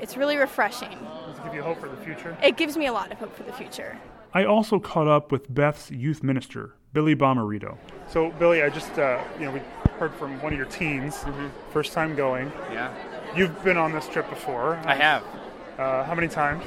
it's 0.01 0.17
really 0.17 0.37
refreshing. 0.37 0.99
Does 1.27 1.39
it 1.39 1.45
give 1.45 1.55
you 1.55 1.63
hope 1.63 1.81
for 1.81 1.89
the 1.89 1.97
future? 1.97 2.37
It 2.43 2.57
gives 2.57 2.77
me 2.77 2.87
a 2.87 2.93
lot 2.93 3.11
of 3.13 3.19
hope 3.19 3.35
for 3.35 3.45
the 3.45 3.53
future. 3.53 3.99
I 4.35 4.45
also 4.45 4.79
caught 4.79 5.09
up 5.09 5.33
with 5.33 5.53
Beth's 5.53 5.91
youth 5.91 6.23
minister, 6.23 6.75
Billy 6.93 7.17
Bomarito. 7.17 7.79
So, 8.09 8.31
Billy, 8.33 8.63
I 8.63 8.69
just, 8.69 8.99
uh, 8.99 9.23
you 9.39 9.47
know, 9.47 9.53
we 9.53 9.61
heard 9.99 10.15
from 10.15 10.41
one 10.43 10.53
of 10.53 10.59
your 10.59 10.69
teens, 10.69 11.25
first 11.73 11.95
time 11.95 12.15
going. 12.15 12.53
Yeah. 12.71 12.93
You've 13.35 13.65
been 13.65 13.79
on 13.79 13.93
this 13.93 14.09
trip 14.09 14.29
before. 14.29 14.77
I 14.85 14.95
have. 14.95 15.25
Uh, 15.79 16.05
how 16.05 16.15
many 16.15 16.29
times? 16.29 16.65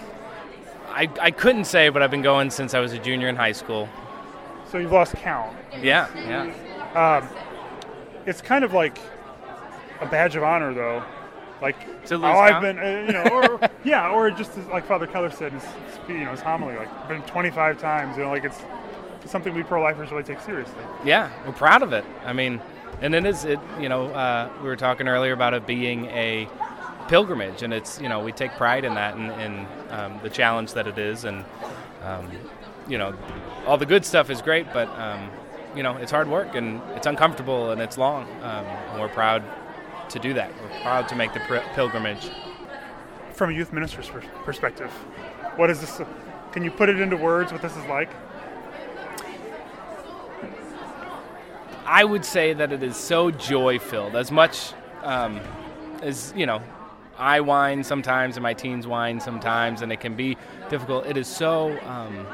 I, 0.90 1.08
I 1.22 1.32
couldn't 1.32 1.66
say, 1.66 1.90
but 1.90 2.02
I've 2.02 2.12
been 2.12 2.24
going 2.24 2.50
since 2.50 2.74
I 2.74 2.80
was 2.80 2.94
a 2.94 3.00
junior 3.00 3.28
in 3.28 3.36
high 3.36 3.52
school. 3.52 3.88
So 4.70 4.78
you've 4.78 4.92
lost 4.92 5.14
count. 5.16 5.58
Yeah, 5.82 6.08
yeah. 6.16 7.22
Um, 7.22 7.28
it's 8.26 8.42
kind 8.42 8.64
of 8.64 8.74
like 8.74 9.00
a 10.00 10.06
badge 10.06 10.36
of 10.36 10.44
honor, 10.44 10.74
though. 10.74 11.04
Like 11.62 11.76
lose 12.10 12.22
how 12.22 12.40
I've 12.40 12.62
been, 12.62 12.80
uh, 12.80 13.06
you 13.06 13.14
know, 13.14 13.24
or 13.32 13.70
yeah, 13.84 14.12
or 14.12 14.32
just 14.32 14.58
as, 14.58 14.66
like 14.68 14.86
Father 14.86 15.08
Keller 15.08 15.30
said 15.30 15.52
in 15.52 15.60
his, 15.60 15.70
you 16.08 16.24
know, 16.24 16.32
his 16.32 16.40
homily, 16.40 16.76
like 16.76 17.08
been 17.08 17.22
25 17.24 17.80
times. 17.80 18.16
You 18.16 18.24
know, 18.24 18.30
like 18.30 18.46
it's, 18.46 18.62
it's 19.22 19.32
something 19.32 19.54
we 19.54 19.64
pro-lifers 19.64 20.12
really 20.12 20.24
take 20.24 20.40
seriously. 20.40 20.82
Yeah, 21.04 21.30
we're 21.46 21.52
proud 21.52 21.84
of 21.84 21.92
it. 21.92 22.06
I 22.24 22.32
mean, 22.32 22.62
and 23.02 23.14
then 23.14 23.26
it 23.26 23.30
is, 23.30 23.46
it, 23.46 23.60
you 23.80 23.90
know, 23.90 24.08
uh, 24.08 24.50
we 24.62 24.68
were 24.68 24.76
talking 24.76 25.08
earlier 25.08 25.34
about 25.34 25.54
it 25.54 25.66
being 25.66 26.06
a 26.06 26.48
pilgrimage, 27.08 27.64
and 27.64 27.74
it's, 27.74 28.00
you 28.00 28.08
know, 28.08 28.20
we 28.24 28.32
take 28.32 28.52
pride 28.52 28.86
in 28.86 28.94
that 28.94 29.16
and, 29.16 29.32
and 29.32 29.68
um, 29.92 30.20
the 30.24 30.30
challenge 30.30 30.74
that 30.74 30.88
it 30.88 30.98
is. 30.98 31.26
And, 31.26 31.44
um, 32.04 32.30
you 32.90 32.98
know, 32.98 33.16
all 33.66 33.78
the 33.78 33.86
good 33.86 34.04
stuff 34.04 34.30
is 34.30 34.42
great, 34.42 34.72
but, 34.74 34.90
um, 35.00 35.30
you 35.76 35.84
know, 35.84 35.96
it's 35.98 36.12
hard 36.12 36.28
work 36.28 36.56
and 36.56 36.82
it's 36.96 37.08
uncomfortable 37.08 37.72
and 37.72 37.82
it's 37.82 37.98
long. 37.98 38.24
Um, 38.42 38.66
and 38.66 39.00
we're 39.00 39.10
proud 39.10 39.44
to 40.10 40.20
do 40.20 40.34
that. 40.34 40.52
We're 40.62 40.82
proud 40.82 41.08
to 41.10 41.16
make 41.16 41.34
the 41.34 41.40
pr- 41.42 41.58
pilgrimage. 41.76 42.30
From 43.34 43.52
a 43.52 43.54
youth 43.54 43.72
minister's 43.72 44.10
pers- 44.10 44.26
perspective, 44.44 44.92
what 45.56 45.70
is 45.70 45.80
this? 45.80 46.02
Can 46.52 46.64
you 46.64 46.72
put 46.72 46.90
it 46.90 47.00
into 47.00 47.16
words 47.16 47.52
what 47.52 47.62
this 47.62 47.78
is 47.78 47.86
like? 47.86 48.10
I 51.86 52.04
would 52.04 52.26
say 52.26 52.54
that 52.54 52.72
it 52.72 52.84
is 52.84 52.98
so 52.98 53.32
joy 53.32 53.80
filled. 53.80 54.16
As 54.16 54.32
much 54.32 54.74
um, 55.04 55.40
as, 56.02 56.34
you 56.36 56.46
know, 56.46 56.62
I 57.18 57.42
whine 57.42 57.84
sometimes 57.84 58.38
and 58.38 58.44
my 58.44 58.54
teens 58.54 58.88
whine 58.88 59.20
sometimes, 59.20 59.82
and 59.82 59.92
it 59.92 60.00
can 60.00 60.16
be 60.16 60.38
difficult. 60.70 61.06
It 61.06 61.18
is 61.18 61.28
so, 61.28 61.78
um, 61.86 62.26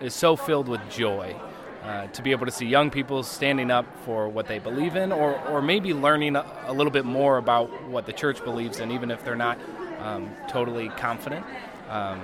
is 0.00 0.14
so 0.14 0.36
filled 0.36 0.68
with 0.68 0.80
joy. 0.90 1.36
Uh, 1.82 2.06
to 2.08 2.22
be 2.22 2.30
able 2.30 2.46
to 2.46 2.52
see 2.52 2.64
young 2.64 2.90
people 2.90 3.22
standing 3.22 3.70
up 3.70 3.84
for 4.06 4.26
what 4.26 4.46
they 4.46 4.58
believe 4.58 4.96
in, 4.96 5.12
or, 5.12 5.38
or 5.48 5.60
maybe 5.60 5.92
learning 5.92 6.34
a, 6.34 6.72
little 6.72 6.90
bit 6.90 7.04
more 7.04 7.36
about 7.36 7.68
what 7.90 8.06
the 8.06 8.12
church 8.12 8.42
believes 8.42 8.80
in, 8.80 8.90
even 8.90 9.10
if 9.10 9.22
they're 9.22 9.36
not 9.36 9.58
um, 10.00 10.30
totally 10.48 10.88
confident. 10.88 11.44
Um, 11.90 12.22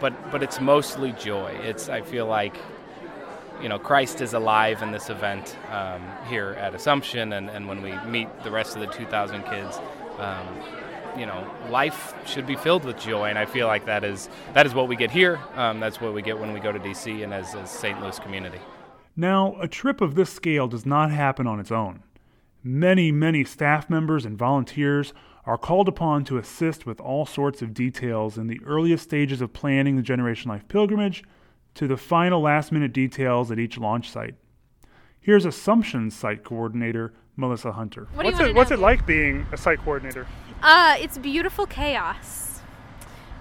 but 0.00 0.30
but 0.32 0.42
it's 0.42 0.62
mostly 0.62 1.12
joy. 1.12 1.50
It's 1.62 1.90
I 1.90 2.00
feel 2.00 2.24
like 2.24 2.56
you 3.62 3.68
know, 3.68 3.78
Christ 3.78 4.20
is 4.20 4.34
alive 4.34 4.82
in 4.82 4.92
this 4.92 5.08
event 5.10 5.56
um, 5.70 6.02
here 6.28 6.56
at 6.60 6.74
Assumption, 6.74 7.32
and, 7.32 7.48
and 7.48 7.68
when 7.68 7.82
we 7.82 7.94
meet 8.06 8.28
the 8.42 8.50
rest 8.50 8.76
of 8.76 8.80
the 8.80 8.86
2,000 8.88 9.42
kids, 9.44 9.78
um, 10.18 10.46
you 11.16 11.26
know, 11.26 11.48
life 11.70 12.14
should 12.26 12.46
be 12.46 12.56
filled 12.56 12.84
with 12.84 12.98
joy, 12.98 13.28
and 13.28 13.38
I 13.38 13.46
feel 13.46 13.66
like 13.66 13.86
that 13.86 14.04
is 14.04 14.28
that 14.52 14.66
is 14.66 14.74
what 14.74 14.88
we 14.88 14.96
get 14.96 15.10
here. 15.10 15.40
Um, 15.54 15.80
that's 15.80 16.00
what 16.00 16.14
we 16.14 16.22
get 16.22 16.38
when 16.38 16.52
we 16.52 16.60
go 16.60 16.72
to 16.72 16.78
DC 16.78 17.24
and 17.24 17.32
as 17.32 17.54
a 17.54 17.66
St. 17.66 18.00
Louis 18.00 18.18
community. 18.18 18.58
Now, 19.16 19.56
a 19.60 19.66
trip 19.66 20.00
of 20.00 20.14
this 20.14 20.30
scale 20.30 20.68
does 20.68 20.84
not 20.84 21.10
happen 21.10 21.46
on 21.46 21.58
its 21.58 21.72
own. 21.72 22.02
Many, 22.62 23.12
many 23.12 23.44
staff 23.44 23.88
members 23.88 24.26
and 24.26 24.36
volunteers 24.36 25.14
are 25.46 25.56
called 25.56 25.88
upon 25.88 26.24
to 26.24 26.38
assist 26.38 26.84
with 26.84 27.00
all 27.00 27.24
sorts 27.24 27.62
of 27.62 27.72
details 27.72 28.36
in 28.36 28.48
the 28.48 28.60
earliest 28.66 29.04
stages 29.04 29.40
of 29.40 29.52
planning 29.52 29.96
the 29.96 30.02
Generation 30.02 30.50
Life 30.50 30.66
pilgrimage 30.68 31.22
to 31.74 31.86
the 31.86 31.96
final 31.96 32.42
last 32.42 32.72
minute 32.72 32.92
details 32.92 33.50
at 33.50 33.58
each 33.58 33.78
launch 33.78 34.10
site. 34.10 34.34
Here's 35.20 35.44
Assumption 35.44 36.10
site 36.10 36.44
coordinator 36.44 37.14
Melissa 37.36 37.72
Hunter. 37.72 38.08
What 38.14 38.26
what's 38.26 38.40
it 38.40 38.54
what's 38.54 38.70
it 38.70 38.78
like 38.78 39.06
being 39.06 39.46
a 39.52 39.56
site 39.56 39.78
coordinator? 39.80 40.26
Uh, 40.62 40.96
it's 40.98 41.18
beautiful 41.18 41.66
chaos. 41.66 42.60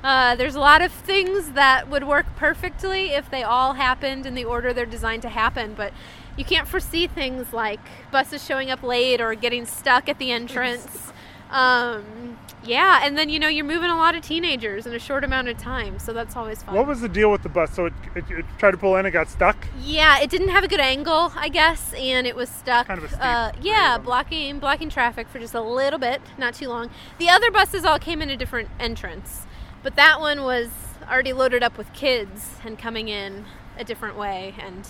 Uh, 0.03 0.35
there's 0.35 0.53
a 0.53 0.59
lot 0.59 0.81
of 0.83 0.91
things 0.91 1.53
that 1.53 1.89
would 1.89 2.03
work 2.03 2.27
perfectly 2.35 3.09
if 3.09 3.31
they 3.31 3.41
all 3.41 3.73
happened 3.73 4.25
in 4.27 4.35
the 4.35 4.45
order 4.45 4.71
they're 4.71 4.85
designed 4.85 5.23
to 5.23 5.29
happen, 5.29 5.73
but 5.73 5.91
you 6.37 6.45
can't 6.45 6.67
foresee 6.67 7.07
things 7.07 7.51
like 7.53 7.79
buses 8.11 8.45
showing 8.45 8.69
up 8.69 8.83
late 8.83 9.19
or 9.19 9.33
getting 9.33 9.65
stuck 9.65 10.07
at 10.07 10.19
the 10.19 10.31
entrance. 10.39 11.11
Um, 11.55 12.37
yeah, 12.65 12.99
and 13.03 13.17
then 13.17 13.29
you 13.29 13.39
know 13.39 13.47
you're 13.47 13.63
moving 13.63 13.89
a 13.89 13.95
lot 13.95 14.13
of 14.13 14.21
teenagers 14.23 14.85
in 14.85 14.93
a 14.93 14.99
short 14.99 15.23
amount 15.23 15.47
of 15.47 15.57
time, 15.57 15.99
so 15.99 16.11
that's 16.11 16.35
always 16.35 16.61
fun. 16.61 16.75
What 16.75 16.85
was 16.85 16.99
the 16.99 17.07
deal 17.07 17.31
with 17.31 17.43
the 17.43 17.49
bus? 17.49 17.71
So 17.71 17.85
it, 17.85 17.93
it, 18.13 18.25
it 18.29 18.45
tried 18.57 18.71
to 18.71 18.77
pull 18.77 18.97
in 18.97 19.05
it 19.05 19.11
got 19.11 19.29
stuck? 19.29 19.55
Yeah, 19.81 20.19
it 20.19 20.29
didn't 20.29 20.49
have 20.49 20.65
a 20.65 20.67
good 20.67 20.81
angle, 20.81 21.31
I 21.33 21.47
guess, 21.47 21.93
and 21.93 22.27
it 22.27 22.35
was 22.35 22.49
stuck. 22.49 22.87
Kind 22.87 22.97
of 22.97 23.05
a 23.05 23.07
steep 23.07 23.21
uh, 23.23 23.51
yeah, 23.61 23.97
blocking 23.97 24.59
blocking 24.59 24.89
traffic 24.89 25.29
for 25.29 25.39
just 25.39 25.53
a 25.53 25.61
little 25.61 25.97
bit, 25.99 26.21
not 26.37 26.55
too 26.55 26.67
long. 26.67 26.89
The 27.19 27.29
other 27.29 27.49
buses 27.51 27.85
all 27.85 27.99
came 27.99 28.21
in 28.21 28.29
a 28.29 28.35
different 28.35 28.67
entrance, 28.77 29.45
but 29.81 29.95
that 29.95 30.19
one 30.19 30.43
was 30.43 30.69
already 31.09 31.31
loaded 31.31 31.63
up 31.63 31.77
with 31.77 31.93
kids 31.93 32.55
and 32.65 32.77
coming 32.77 33.07
in 33.07 33.45
a 33.77 33.85
different 33.85 34.17
way 34.17 34.55
and 34.59 34.85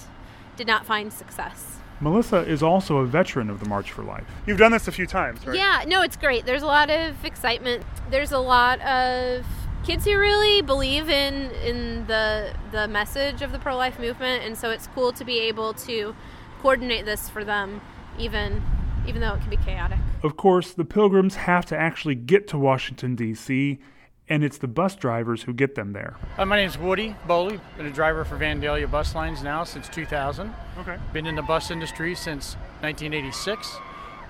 did 0.55 0.65
not 0.65 0.83
find 0.83 1.13
success. 1.13 1.77
Melissa 1.99 2.39
is 2.39 2.61
also 2.61 2.97
a 2.97 3.05
veteran 3.05 3.49
of 3.49 3.59
the 3.59 3.69
March 3.69 3.91
for 3.91 4.03
Life. 4.03 4.25
You've 4.45 4.57
done 4.57 4.71
this 4.71 4.87
a 4.87 4.91
few 4.91 5.05
times, 5.05 5.45
right? 5.45 5.55
Yeah, 5.55 5.83
no, 5.87 6.01
it's 6.01 6.17
great. 6.17 6.45
There's 6.45 6.63
a 6.63 6.67
lot 6.67 6.89
of 6.89 7.23
excitement. 7.23 7.83
There's 8.09 8.31
a 8.31 8.39
lot 8.39 8.81
of 8.81 9.45
kids 9.85 10.05
who 10.05 10.17
really 10.17 10.61
believe 10.61 11.09
in 11.09 11.51
in 11.51 12.07
the 12.07 12.53
the 12.71 12.87
message 12.87 13.41
of 13.41 13.51
the 13.51 13.59
pro 13.59 13.75
life 13.77 13.99
movement, 13.99 14.43
and 14.43 14.57
so 14.57 14.71
it's 14.71 14.87
cool 14.87 15.11
to 15.13 15.23
be 15.23 15.39
able 15.39 15.73
to 15.73 16.15
coordinate 16.61 17.05
this 17.05 17.29
for 17.29 17.43
them, 17.43 17.81
even 18.17 18.61
even 19.07 19.21
though 19.21 19.35
it 19.35 19.41
can 19.41 19.49
be 19.49 19.57
chaotic. 19.57 19.99
Of 20.23 20.35
course, 20.35 20.73
the 20.73 20.85
pilgrims 20.85 21.35
have 21.35 21.65
to 21.67 21.77
actually 21.77 22.15
get 22.15 22.47
to 22.49 22.57
Washington, 22.57 23.15
D.C., 23.15 23.79
and 24.27 24.43
it's 24.43 24.57
the 24.57 24.67
bus 24.67 24.95
drivers 24.95 25.43
who 25.43 25.53
get 25.53 25.75
them 25.75 25.93
there. 25.93 26.15
Uh, 26.37 26.45
my 26.45 26.61
is 26.61 26.77
Woody 26.77 27.15
Bowley. 27.27 27.59
Been 27.77 27.85
a 27.85 27.91
driver 27.91 28.25
for 28.25 28.37
Vandalia 28.37 28.89
Bus 28.89 29.13
Lines 29.15 29.43
now 29.43 29.63
since 29.63 29.87
2000. 29.89 30.53
Okay. 30.79 30.97
Been 31.13 31.27
in 31.27 31.35
the 31.35 31.41
bus 31.41 31.71
industry 31.71 32.15
since 32.15 32.55
1986. 32.81 33.75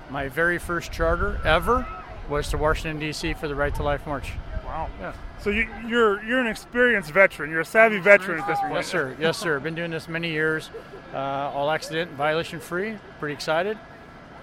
My 0.10 0.28
very 0.28 0.58
first 0.58 0.92
charter 0.92 1.40
ever 1.46 1.88
was 2.30 2.50
to 2.50 2.58
Washington 2.58 3.00
D.C. 3.00 3.34
for 3.34 3.48
the 3.48 3.56
Right 3.56 3.74
to 3.75 3.84
Life 3.84 4.06
March. 4.06 4.32
Wow. 4.66 4.90
Yeah. 5.00 5.14
So 5.40 5.50
you, 5.50 5.68
you're 5.88 6.24
you're 6.24 6.40
an 6.40 6.48
experienced 6.48 7.12
veteran. 7.12 7.50
You're 7.52 7.62
a 7.62 7.66
savvy 7.66 8.00
veteran 8.00 8.40
at 8.42 8.48
this 8.48 8.60
point. 8.60 8.74
Yes, 8.74 8.88
sir. 8.88 9.16
Yes, 9.20 9.38
sir. 9.38 9.60
Been 9.60 9.75
doing 9.75 9.92
this 9.92 10.08
many 10.08 10.32
years. 10.32 10.70
Uh, 11.14 11.52
all 11.54 11.70
accident, 11.72 12.12
violation 12.12 12.60
free. 12.60 12.98
Pretty 13.20 13.34
excited, 13.34 13.78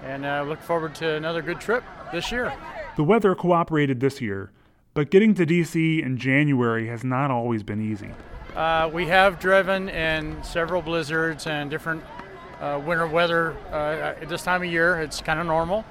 and 0.03 0.25
uh, 0.25 0.43
look 0.47 0.61
forward 0.61 0.95
to 0.95 1.07
another 1.15 1.41
good 1.41 1.59
trip 1.59 1.83
this 2.11 2.31
year. 2.31 2.53
The 2.95 3.03
weather 3.03 3.35
cooperated 3.35 3.99
this 3.99 4.21
year, 4.21 4.51
but 4.93 5.09
getting 5.09 5.33
to 5.35 5.45
D.C. 5.45 6.01
in 6.01 6.17
January 6.17 6.87
has 6.87 7.03
not 7.03 7.31
always 7.31 7.63
been 7.63 7.81
easy. 7.81 8.11
Uh, 8.55 8.89
we 8.93 9.07
have 9.07 9.39
driven 9.39 9.89
in 9.89 10.43
several 10.43 10.81
blizzards 10.81 11.47
and 11.47 11.69
different 11.69 12.03
uh, 12.61 12.81
winter 12.85 13.07
weather 13.07 13.55
uh, 13.71 14.21
at 14.21 14.29
this 14.29 14.43
time 14.43 14.61
of 14.63 14.69
year. 14.69 15.01
It's 15.01 15.21
kind 15.21 15.39
of 15.39 15.47
normal. 15.47 15.83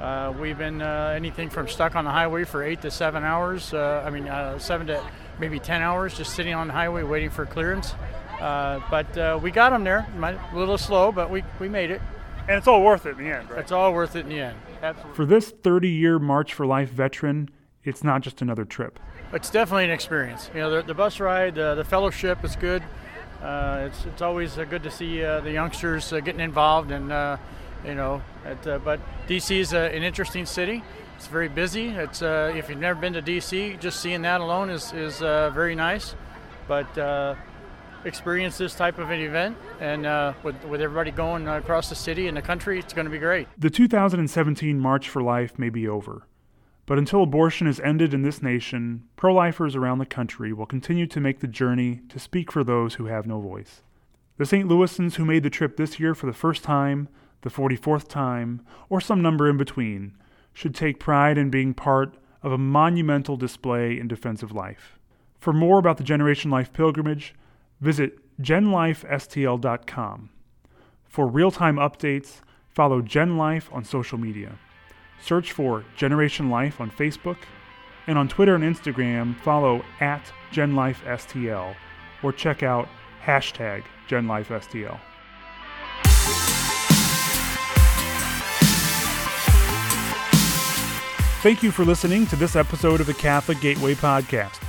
Uh, 0.00 0.34
we've 0.38 0.58
been 0.58 0.82
uh, 0.82 1.12
anything 1.16 1.48
from 1.48 1.68
stuck 1.68 1.94
on 1.94 2.04
the 2.04 2.10
highway 2.10 2.44
for 2.44 2.62
eight 2.62 2.82
to 2.82 2.90
seven 2.90 3.22
hours. 3.22 3.72
Uh, 3.72 4.02
I 4.04 4.10
mean, 4.10 4.28
uh, 4.28 4.58
seven 4.58 4.86
to 4.88 5.02
maybe 5.38 5.58
ten 5.58 5.80
hours 5.80 6.16
just 6.16 6.34
sitting 6.34 6.54
on 6.54 6.66
the 6.66 6.72
highway 6.72 7.02
waiting 7.02 7.30
for 7.30 7.46
clearance. 7.46 7.94
Uh, 8.40 8.80
but 8.90 9.16
uh, 9.16 9.38
we 9.40 9.50
got 9.50 9.70
them 9.70 9.84
there. 9.84 10.06
A 10.20 10.56
little 10.56 10.76
slow, 10.76 11.12
but 11.12 11.30
we, 11.30 11.44
we 11.60 11.68
made 11.68 11.90
it. 11.90 12.02
And 12.48 12.58
it's 12.58 12.66
all 12.66 12.82
worth 12.82 13.06
it 13.06 13.10
in 13.10 13.24
the 13.24 13.30
end, 13.30 13.48
right? 13.48 13.60
It's 13.60 13.70
all 13.70 13.92
worth 13.92 14.16
it 14.16 14.20
in 14.20 14.30
the 14.30 14.40
end. 14.40 14.58
Absolutely. 14.82 15.14
For 15.14 15.24
this 15.24 15.50
30 15.50 15.88
year 15.88 16.18
March 16.18 16.52
for 16.52 16.66
Life 16.66 16.90
veteran, 16.90 17.48
it's 17.84 18.04
not 18.04 18.20
just 18.22 18.42
another 18.42 18.64
trip. 18.64 18.98
It's 19.32 19.50
definitely 19.50 19.84
an 19.84 19.90
experience. 19.90 20.50
You 20.54 20.60
know, 20.60 20.70
the, 20.70 20.82
the 20.82 20.94
bus 20.94 21.18
ride, 21.20 21.58
uh, 21.58 21.74
the 21.74 21.84
fellowship 21.84 22.44
is 22.44 22.56
good. 22.56 22.82
Uh, 23.42 23.88
it's, 23.88 24.04
it's 24.04 24.22
always 24.22 24.56
uh, 24.58 24.64
good 24.64 24.82
to 24.84 24.90
see 24.90 25.24
uh, 25.24 25.40
the 25.40 25.50
youngsters 25.50 26.12
uh, 26.12 26.20
getting 26.20 26.40
involved, 26.40 26.90
and 26.92 27.10
uh, 27.10 27.36
you 27.84 27.94
know, 27.94 28.22
at, 28.44 28.64
uh, 28.66 28.78
but 28.78 29.00
DC 29.26 29.58
is 29.58 29.74
uh, 29.74 29.90
an 29.92 30.02
interesting 30.04 30.46
city. 30.46 30.82
It's 31.16 31.26
very 31.26 31.48
busy. 31.48 31.88
It's 31.88 32.22
uh, 32.22 32.52
if 32.54 32.68
you've 32.68 32.78
never 32.78 33.00
been 33.00 33.12
to 33.14 33.22
DC, 33.22 33.78
just 33.80 34.00
seeing 34.00 34.22
that 34.22 34.40
alone 34.40 34.70
is 34.70 34.92
is 34.92 35.22
uh, 35.22 35.50
very 35.50 35.74
nice. 35.74 36.14
but 36.68 36.96
uh, 36.98 37.34
experience 38.04 38.58
this 38.58 38.74
type 38.74 38.98
of 38.98 39.10
an 39.10 39.20
event. 39.20 39.56
And 39.80 40.06
uh, 40.06 40.32
with, 40.42 40.62
with 40.64 40.80
everybody 40.80 41.10
going 41.10 41.46
across 41.48 41.88
the 41.88 41.94
city 41.94 42.26
and 42.28 42.36
the 42.36 42.42
country, 42.42 42.78
it's 42.78 42.92
going 42.92 43.04
to 43.04 43.10
be 43.10 43.18
great. 43.18 43.46
The 43.58 43.70
2017 43.70 44.78
March 44.78 45.08
for 45.08 45.22
Life 45.22 45.58
may 45.58 45.68
be 45.70 45.86
over. 45.88 46.26
But 46.84 46.98
until 46.98 47.22
abortion 47.22 47.66
is 47.66 47.80
ended 47.80 48.12
in 48.12 48.22
this 48.22 48.42
nation, 48.42 49.04
pro 49.16 49.32
lifers 49.32 49.76
around 49.76 49.98
the 49.98 50.06
country 50.06 50.52
will 50.52 50.66
continue 50.66 51.06
to 51.06 51.20
make 51.20 51.40
the 51.40 51.46
journey 51.46 52.00
to 52.08 52.18
speak 52.18 52.50
for 52.50 52.64
those 52.64 52.94
who 52.94 53.06
have 53.06 53.26
no 53.26 53.40
voice. 53.40 53.82
The 54.38 54.46
St. 54.46 54.68
Louisans 54.68 55.14
who 55.14 55.24
made 55.24 55.44
the 55.44 55.50
trip 55.50 55.76
this 55.76 56.00
year 56.00 56.14
for 56.14 56.26
the 56.26 56.32
first 56.32 56.64
time, 56.64 57.08
the 57.42 57.50
44th 57.50 58.08
time, 58.08 58.62
or 58.88 59.00
some 59.00 59.22
number 59.22 59.48
in 59.48 59.56
between, 59.56 60.14
should 60.52 60.74
take 60.74 60.98
pride 60.98 61.38
in 61.38 61.50
being 61.50 61.74
part 61.74 62.16
of 62.42 62.50
a 62.50 62.58
monumental 62.58 63.36
display 63.36 63.98
in 63.98 64.08
defense 64.08 64.42
of 64.42 64.52
life. 64.52 64.98
For 65.38 65.52
more 65.52 65.78
about 65.78 65.98
the 65.98 66.04
Generation 66.04 66.50
Life 66.50 66.72
pilgrimage, 66.72 67.34
visit 67.80 68.18
genlifestl.com. 68.40 70.30
For 71.04 71.28
real 71.28 71.50
time 71.50 71.76
updates, 71.76 72.40
follow 72.68 73.02
Gen 73.02 73.36
Life 73.36 73.68
on 73.72 73.84
social 73.84 74.18
media. 74.18 74.58
Search 75.22 75.52
for 75.52 75.84
Generation 75.96 76.50
Life 76.50 76.80
on 76.80 76.90
Facebook, 76.90 77.38
and 78.08 78.18
on 78.18 78.28
Twitter 78.28 78.56
and 78.56 78.64
Instagram, 78.64 79.38
follow 79.42 79.84
at 80.00 80.32
GenLifeSTL 80.52 81.76
or 82.22 82.32
check 82.32 82.62
out 82.62 82.88
hashtag 83.24 83.84
GenLifeSTL. 84.08 84.98
Thank 91.42 91.62
you 91.62 91.70
for 91.72 91.84
listening 91.84 92.26
to 92.26 92.36
this 92.36 92.54
episode 92.54 93.00
of 93.00 93.06
the 93.06 93.14
Catholic 93.14 93.60
Gateway 93.60 93.94
Podcast. 93.94 94.62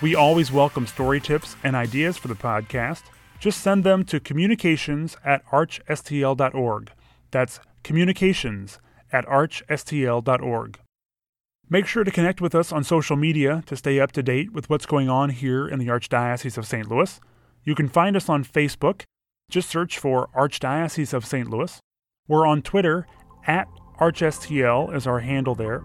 We 0.00 0.14
always 0.14 0.52
welcome 0.52 0.86
story 0.86 1.20
tips 1.20 1.56
and 1.64 1.74
ideas 1.74 2.16
for 2.16 2.28
the 2.28 2.34
podcast. 2.34 3.02
Just 3.40 3.60
send 3.60 3.84
them 3.84 4.04
to 4.04 4.20
communications 4.20 5.16
at 5.24 5.44
archstl.org. 5.46 6.92
That's 7.30 7.60
communications 7.82 8.78
at 9.12 9.26
archstl.org. 9.26 10.80
Make 11.70 11.86
sure 11.86 12.04
to 12.04 12.10
connect 12.10 12.40
with 12.40 12.54
us 12.54 12.72
on 12.72 12.82
social 12.82 13.16
media 13.16 13.62
to 13.66 13.76
stay 13.76 14.00
up 14.00 14.12
to 14.12 14.22
date 14.22 14.52
with 14.52 14.70
what's 14.70 14.86
going 14.86 15.10
on 15.10 15.30
here 15.30 15.68
in 15.68 15.78
the 15.78 15.88
Archdiocese 15.88 16.56
of 16.56 16.66
St. 16.66 16.88
Louis. 16.88 17.20
You 17.64 17.74
can 17.74 17.88
find 17.88 18.16
us 18.16 18.28
on 18.28 18.42
Facebook. 18.42 19.02
Just 19.50 19.68
search 19.68 19.98
for 19.98 20.28
Archdiocese 20.34 21.12
of 21.12 21.26
St. 21.26 21.50
Louis. 21.50 21.78
We're 22.26 22.46
on 22.46 22.62
Twitter 22.62 23.06
at 23.46 23.68
ArchSTL 24.00 24.94
is 24.94 25.06
our 25.06 25.20
handle 25.20 25.54
there, 25.54 25.82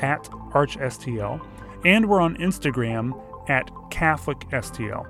at 0.00 0.24
ArchSTL. 0.52 1.44
And 1.84 2.08
we're 2.08 2.20
on 2.20 2.36
Instagram 2.36 3.20
at 3.50 3.66
CatholicSTL. 3.90 5.06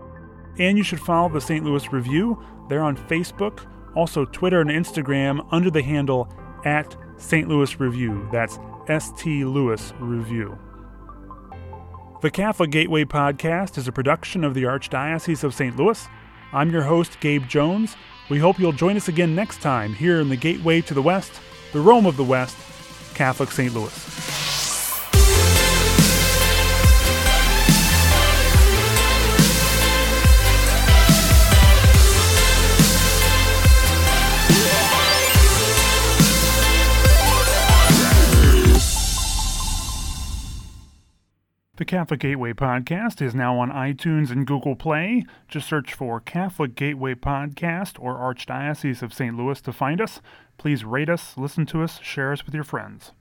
And 0.58 0.76
you 0.76 0.84
should 0.84 1.00
follow 1.00 1.28
the 1.28 1.40
St. 1.40 1.64
Louis 1.64 1.92
Review. 1.92 2.42
They're 2.68 2.82
on 2.82 2.96
Facebook, 2.96 3.66
also 3.94 4.24
Twitter 4.24 4.60
and 4.60 4.70
Instagram 4.70 5.46
under 5.50 5.70
the 5.70 5.82
handle 5.82 6.28
at 6.64 6.96
St. 7.18 7.48
Louis 7.48 7.78
Review. 7.78 8.28
That's 8.32 8.58
ST 8.88 9.46
Louis 9.46 9.92
Review. 9.98 10.58
The 12.22 12.30
Catholic 12.30 12.70
Gateway 12.70 13.04
Podcast 13.04 13.76
is 13.76 13.86
a 13.86 13.92
production 13.92 14.44
of 14.44 14.54
the 14.54 14.62
Archdiocese 14.64 15.44
of 15.44 15.54
St. 15.54 15.76
Louis. 15.76 16.08
I'm 16.52 16.70
your 16.70 16.82
host, 16.82 17.20
Gabe 17.20 17.46
Jones. 17.46 17.96
We 18.30 18.38
hope 18.38 18.58
you'll 18.58 18.72
join 18.72 18.96
us 18.96 19.08
again 19.08 19.34
next 19.34 19.60
time 19.60 19.92
here 19.94 20.20
in 20.20 20.28
the 20.28 20.36
Gateway 20.36 20.80
to 20.82 20.94
the 20.94 21.02
West, 21.02 21.40
the 21.72 21.80
Rome 21.80 22.06
of 22.06 22.16
the 22.16 22.24
West, 22.24 22.56
Catholic 23.14 23.50
St. 23.50 23.74
Louis. 23.74 24.17
The 41.78 41.84
Catholic 41.84 42.18
Gateway 42.18 42.54
Podcast 42.54 43.22
is 43.22 43.36
now 43.36 43.56
on 43.60 43.70
iTunes 43.70 44.32
and 44.32 44.44
Google 44.44 44.74
Play. 44.74 45.24
Just 45.46 45.68
search 45.68 45.94
for 45.94 46.18
Catholic 46.18 46.74
Gateway 46.74 47.14
Podcast 47.14 47.94
or 48.00 48.16
Archdiocese 48.16 49.00
of 49.00 49.14
St. 49.14 49.36
Louis 49.36 49.60
to 49.60 49.72
find 49.72 50.00
us. 50.00 50.20
Please 50.56 50.84
rate 50.84 51.08
us, 51.08 51.38
listen 51.38 51.66
to 51.66 51.84
us, 51.84 52.00
share 52.00 52.32
us 52.32 52.44
with 52.44 52.52
your 52.52 52.64
friends. 52.64 53.12